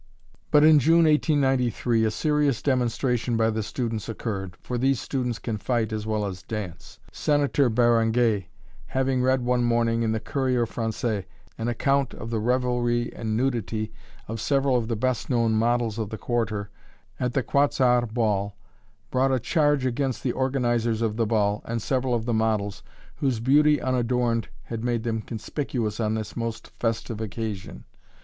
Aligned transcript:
But 0.49 0.63
in 0.63 0.79
June, 0.79 1.05
1893, 1.05 2.05
a 2.05 2.09
serious 2.09 2.63
demonstration 2.63 3.37
by 3.37 3.51
the 3.51 3.61
students 3.61 4.09
occurred, 4.09 4.55
for 4.59 4.79
these 4.79 4.99
students 4.99 5.37
can 5.37 5.57
fight 5.59 5.93
as 5.93 6.07
well 6.07 6.25
as 6.25 6.41
dance. 6.41 6.97
Senator 7.11 7.69
Beranger, 7.69 8.45
having 8.87 9.21
read 9.21 9.43
one 9.45 9.63
morning 9.63 10.01
in 10.01 10.11
the 10.11 10.19
"Courrier 10.19 10.65
Français" 10.65 11.25
an 11.59 11.67
account 11.67 12.15
of 12.15 12.31
the 12.31 12.39
revelry 12.39 13.13
and 13.13 13.37
nudity 13.37 13.93
of 14.27 14.41
several 14.41 14.75
of 14.75 14.87
the 14.87 14.95
best 14.95 15.29
known 15.29 15.53
models 15.53 15.99
of 15.99 16.09
the 16.09 16.17
Quarter 16.17 16.71
at 17.19 17.33
the 17.33 17.43
"Quat'z' 17.43 17.79
Arts" 17.79 18.11
ball, 18.11 18.57
brought 19.11 19.31
a 19.31 19.39
charge 19.39 19.85
against 19.85 20.23
the 20.23 20.31
organizers 20.31 21.03
of 21.03 21.15
the 21.15 21.27
ball, 21.27 21.61
and 21.65 21.79
several 21.79 22.15
of 22.15 22.25
the 22.25 22.33
models, 22.33 22.81
whose 23.17 23.39
beauty 23.39 23.79
unadorned 23.79 24.47
had 24.63 24.83
made 24.83 25.03
them 25.03 25.21
conspicuous 25.21 25.99
on 25.99 26.15
this 26.15 26.35
most 26.35 26.69
festive 26.79 27.21
occasion. 27.21 27.83